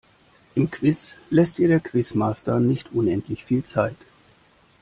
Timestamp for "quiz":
0.71-1.13